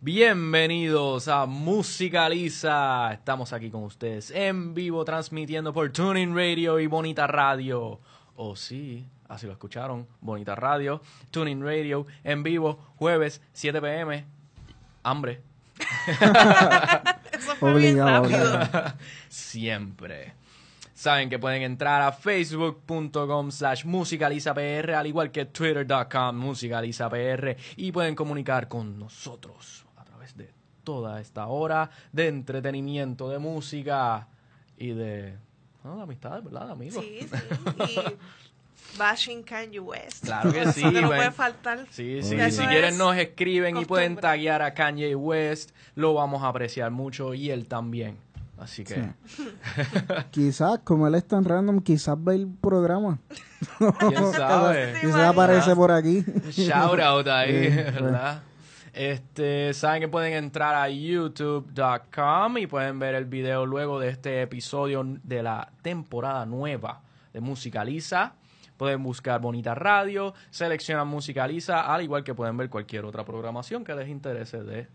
[0.00, 3.12] Bienvenidos a Musicaliza.
[3.14, 7.98] Estamos aquí con ustedes en vivo transmitiendo por Tuning Radio y Bonita Radio.
[8.36, 10.06] Oh sí, así lo escucharon.
[10.20, 14.24] Bonita Radio, Tuning Radio, en vivo, jueves, 7 pm.
[15.02, 15.42] Hambre.
[17.32, 18.68] Eso fue bien rápido.
[19.28, 20.34] Siempre.
[20.94, 28.14] Saben que pueden entrar a facebook.com slash musicalizapr, al igual que twitter.com musicalizapr, y pueden
[28.14, 29.87] comunicar con nosotros
[30.36, 30.52] de
[30.84, 34.28] toda esta hora de entretenimiento, de música
[34.76, 35.36] y de,
[35.84, 37.04] no, de amistades, ¿verdad, amigos?
[37.04, 37.28] Sí,
[37.86, 38.00] sí.
[38.94, 40.24] Y bashing Kanye West.
[40.24, 41.86] Claro que sí, Eso no puede faltar.
[41.90, 44.22] Sí, sí, si quieren nos escriben y pueden costumbre.
[44.22, 48.16] taguear a Kanye West, lo vamos a apreciar mucho y él también.
[48.58, 49.12] Así que...
[50.30, 53.18] Quizás, como él es tan random, quizás ve el programa.
[53.78, 54.94] ¿Quién sabe?
[54.94, 56.24] ¿Te Quizás aparece por aquí.
[56.50, 58.42] Shout out ahí, Sí, ¿verdad?
[58.92, 64.42] Este, saben que pueden entrar a youtube.com y pueden ver el video luego de este
[64.42, 68.34] episodio de la temporada nueva de Musicaliza.
[68.76, 73.92] Pueden buscar Bonita Radio, seleccionan Musicaliza, al igual que pueden ver cualquier otra programación que
[73.94, 74.86] les interese de,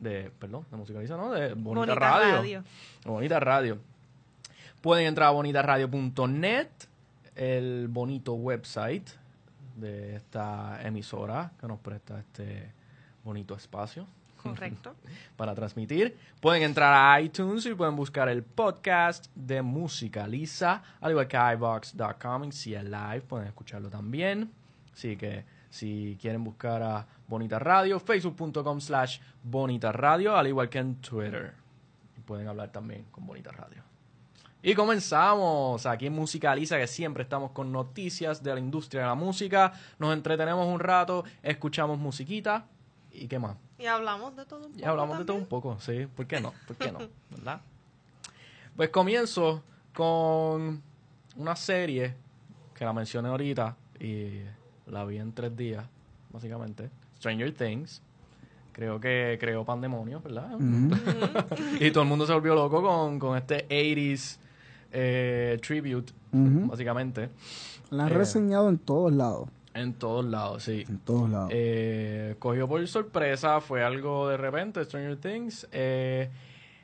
[0.00, 1.30] de perdón, de Musicaliza, ¿no?
[1.30, 2.36] De Bonita, Bonita Radio.
[2.36, 2.64] Radio.
[3.04, 3.78] Bonita Radio.
[4.80, 6.68] Pueden entrar a bonitaradio.net,
[7.36, 9.08] el bonito website
[9.76, 12.72] de esta emisora que nos presta este
[13.24, 14.06] bonito espacio
[14.42, 14.94] Correcto.
[15.36, 16.16] para transmitir.
[16.40, 22.44] Pueden entrar a iTunes y pueden buscar el podcast de Musicaliza, al igual que iVox.com
[22.44, 24.50] y CL Live, pueden escucharlo también.
[24.92, 30.78] Así que si quieren buscar a Bonita Radio, facebook.com slash Bonita Radio, al igual que
[30.78, 31.54] en Twitter.
[32.16, 33.82] Y pueden hablar también con Bonita Radio.
[34.60, 39.14] Y comenzamos aquí en Musicaliza, que siempre estamos con noticias de la industria de la
[39.14, 39.72] música.
[40.00, 42.66] Nos entretenemos un rato, escuchamos musiquita
[43.22, 43.56] y qué más.
[43.78, 44.78] Y hablamos de todo un poco.
[44.80, 46.06] Ya hablamos de todo un poco, sí.
[46.14, 46.52] ¿Por qué no?
[46.66, 46.98] ¿Por qué no?
[47.30, 47.60] ¿Verdad?
[48.76, 49.62] Pues comienzo
[49.94, 50.82] con
[51.36, 52.14] una serie
[52.74, 54.40] que la mencioné ahorita y
[54.86, 55.84] la vi en tres días,
[56.30, 56.90] básicamente.
[57.18, 58.00] Stranger Things.
[58.72, 60.50] Creo que creó pandemonio, ¿verdad?
[61.80, 64.38] y todo el mundo se volvió loco con, con este 80s
[64.92, 67.28] eh, tribute, básicamente.
[67.90, 68.14] La han Eh.
[68.14, 69.48] reseñado en todos lados.
[69.78, 70.84] En todos lados, sí.
[70.88, 71.50] En todos lados.
[71.52, 75.68] Eh, cogió por sorpresa, fue algo de repente, Stranger Things.
[75.70, 76.30] Eh,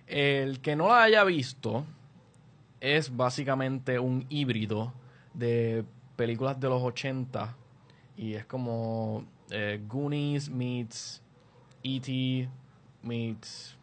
[0.07, 1.85] el que no la haya visto
[2.81, 4.93] es básicamente un híbrido
[5.33, 5.85] de
[6.17, 7.57] películas de los 80
[8.17, 11.23] y es como eh, Goonies meets
[11.83, 12.49] E.T.
[13.03, 13.77] meets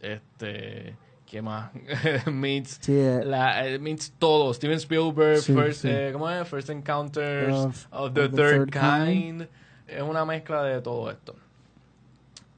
[0.00, 0.96] este
[1.26, 1.70] ¿qué más?
[2.26, 4.54] meets Sí, eh, la, eh, meets todo.
[4.54, 5.88] Steven Spielberg, Sí, first, sí.
[5.90, 6.48] eh, ¿cómo es?
[6.48, 9.38] First Encounters Of- of, the, of the Third, Third kind.
[9.42, 9.48] Kind.
[9.88, 11.36] Es una mezcla de todo esto.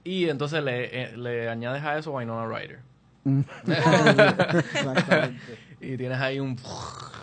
[0.05, 2.79] Y entonces le, le añades a eso Winona Ryder.
[3.25, 3.41] mm.
[3.69, 5.59] Exactamente.
[5.81, 6.57] Y tienes ahí un,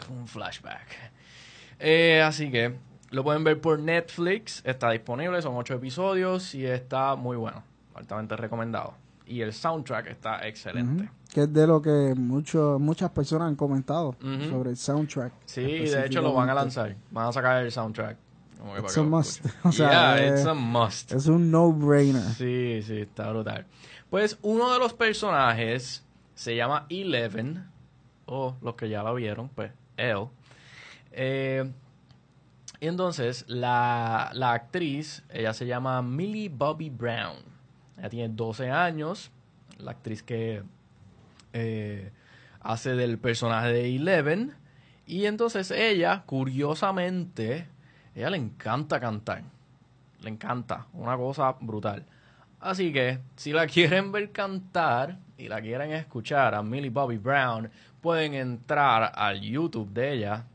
[0.10, 0.86] un flashback.
[1.80, 2.76] Eh, así que
[3.10, 4.62] lo pueden ver por Netflix.
[4.66, 7.64] Está disponible, son ocho episodios y está muy bueno.
[7.96, 8.94] Altamente recomendado.
[9.28, 11.10] Y el soundtrack está excelente.
[11.34, 14.16] Que es de lo que mucho, muchas personas han comentado
[14.50, 15.34] sobre el soundtrack.
[15.46, 16.96] Sí, de hecho lo van a lanzar.
[17.12, 18.18] Van a sacar el soundtrack.
[18.60, 19.46] Como It's a must.
[19.64, 21.12] O sea, yeah, eh, it's a must.
[21.12, 22.22] Es un no-brainer.
[22.22, 23.66] Sí, sí, está brutal.
[24.10, 26.04] Pues uno de los personajes
[26.36, 27.66] se llama Eleven,
[28.26, 30.28] o los que ya la vieron, pues, él.
[31.12, 31.72] Eh,
[32.80, 37.55] y entonces, la, la actriz, ella se llama Millie Bobby Brown.
[37.98, 39.32] Ella tiene 12 años.
[39.78, 40.64] La actriz que
[41.54, 42.12] eh,
[42.62, 44.54] hace del personaje de Eleven.
[45.08, 47.68] Y entonces ella, curiosamente,
[48.16, 49.44] ella le encanta cantar.
[50.22, 50.88] Le encanta.
[50.94, 52.06] Una cosa brutal.
[52.60, 57.70] Así que, si la quieren ver cantar y la quieren escuchar a Millie Bobby Brown,
[58.02, 60.46] pueden entrar al YouTube de ella.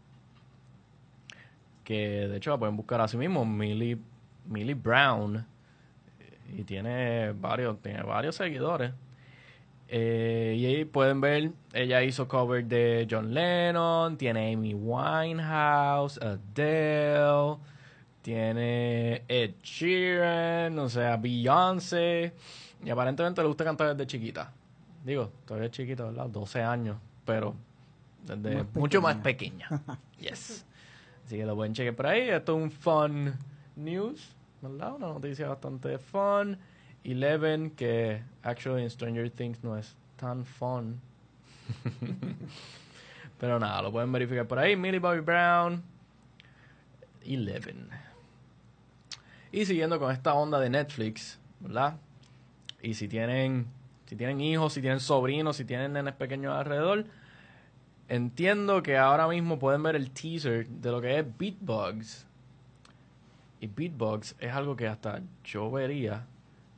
[1.85, 3.99] Que de hecho la pueden buscar así mismo, Millie,
[4.47, 5.47] Millie Brown.
[6.57, 8.93] Y tiene varios, tiene varios seguidores.
[9.89, 17.57] Eh, y ahí pueden ver, ella hizo cover de John Lennon, tiene Amy Winehouse, Adele,
[18.23, 22.33] tiene Ed Sheeran, o sea, Beyoncé.
[22.85, 24.53] Y aparentemente le gusta cantar desde chiquita.
[25.05, 26.27] Digo, todavía es chiquita, ¿verdad?
[26.29, 27.55] 12 años, pero
[28.25, 29.69] desde Más mucho más pequeña.
[29.69, 29.99] pequeña.
[30.21, 30.65] yes.
[31.27, 32.29] Así que lo pueden chequear por ahí.
[32.29, 33.35] Esto es un fun
[33.77, 34.95] news, ¿verdad?
[34.95, 36.59] Una noticia bastante fun.
[37.05, 41.01] Eleven, que actually en Stranger Things no es tan fun.
[43.39, 44.77] Pero nada, lo pueden verificar por ahí.
[44.77, 45.83] Millie Bobby Brown.
[47.25, 47.89] Eleven.
[49.53, 51.97] Y siguiendo con esta onda de Netflix, ¿verdad?
[52.83, 53.67] Y si tienen,
[54.07, 57.07] si tienen hijos, si tienen sobrinos, si tienen nenes pequeños alrededor,
[58.09, 62.27] entiendo que ahora mismo pueden ver el teaser de lo que es Beatbugs.
[63.61, 66.27] Y Beatbugs es algo que hasta yo vería.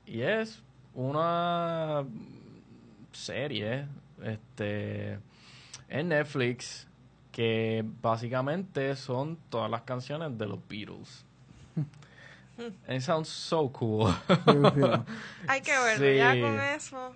[0.07, 0.63] Y es
[0.95, 2.05] una
[3.13, 3.87] serie
[4.23, 5.19] este
[5.89, 6.89] en Netflix
[7.31, 11.25] que básicamente son todas las canciones de los Beatles.
[12.89, 14.13] It sounds so cool.
[15.49, 16.17] Hay que verlo, Sí.
[16.17, 17.15] ya con eso.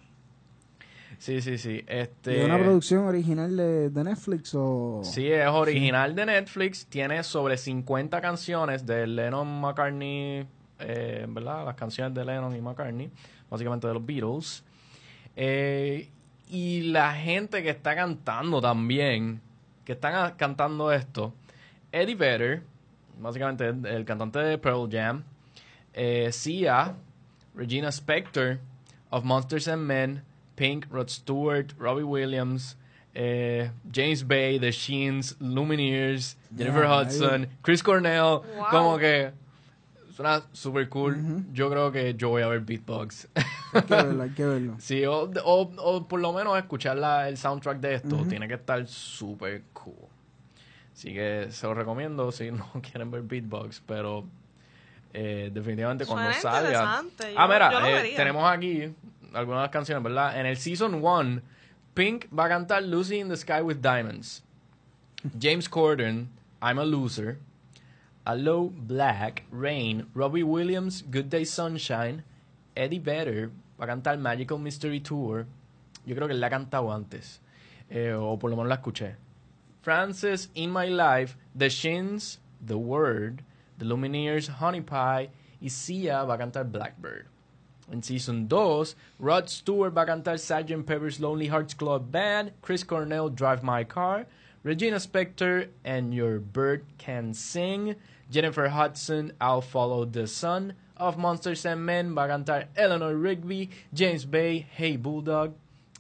[1.19, 1.85] Sí, sí, sí.
[1.87, 5.01] Este ¿Es una producción original de, de Netflix o...?
[5.05, 6.87] Sí, es original de Netflix.
[6.87, 10.47] Tiene sobre 50 canciones de Lennon McCartney,
[10.79, 11.65] eh, ¿verdad?
[11.65, 13.11] Las canciones de Lennon y McCartney,
[13.51, 14.65] básicamente de los Beatles.
[15.37, 16.11] Eh,
[16.49, 19.41] y la gente que está cantando también,
[19.85, 21.35] que están cantando esto,
[21.93, 22.63] Eddie Vedder,
[23.19, 25.25] básicamente el, cantante de Pearl Jam,
[25.93, 26.95] eh, Sia,
[27.55, 28.59] Regina Spektor,
[29.11, 30.23] of Monsters and Men,
[30.57, 32.77] Pink, Rod Stewart, Robbie Williams,
[33.15, 38.67] eh, James Bay, The Sheens, Lumineers, Jennifer Hudson, Chris Cornell, Wow.
[38.71, 39.33] como que
[40.15, 41.45] suena super cool.
[41.53, 43.29] Yo creo que yo voy a ver Beatbox.
[43.75, 44.75] Hay que verlo, hay que verlo.
[44.79, 48.55] sí, o, o, o por lo menos escuchar la- el soundtrack de esto tiene que
[48.55, 49.95] estar super cool.
[50.95, 54.25] Así que se lo recomiendo si no quieren ver Beatbox, pero
[55.13, 56.99] eh, definitivamente cuando Suena salga.
[57.37, 58.17] ah, mira, yo lo eh, vería.
[58.17, 58.95] tenemos aquí
[59.33, 60.35] algunas de canciones.
[60.35, 61.43] En el Season 1,
[61.95, 64.43] Pink va a cantar Lucy in the Sky with Diamonds.
[65.39, 66.29] James Corden,
[66.63, 67.39] I'm a Loser.
[68.27, 72.25] Allo Black, Rain, Robbie Williams, Good Day Sunshine,
[72.75, 75.47] Eddie Vedder va a cantar Magical Mystery Tour.
[76.05, 77.41] Yo creo que él la ha cantado antes,
[77.89, 79.15] eh, o por lo menos la escuché.
[79.81, 83.43] Francis, In My Life, The Shins, The Word,
[83.79, 85.31] The Lumineers, Honey Pie
[85.61, 87.27] y Sia va a cantar Blackbird.
[87.91, 90.85] En Season 2, Rod Stewart va a cantar Sgt.
[90.87, 94.27] Pepper's Lonely Hearts Club Band, Chris Cornell Drive My Car,
[94.65, 97.95] Regina Spektor and Your Bird Can Sing,
[98.31, 103.71] Jennifer Hudson I'll Follow the Sun, Of Monsters and Men va a cantar Eleanor Rigby,
[103.93, 105.55] James Bay Hey Bulldog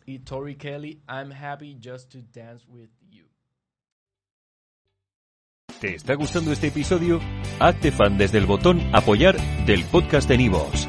[0.07, 3.25] y Tori Kelly I'm Happy Just to Dance with You.
[5.81, 7.21] ¿Te está gustando este episodio?
[7.61, 9.37] Hazte fan desde el botón Apoyar
[9.67, 10.89] del podcast de Nivos.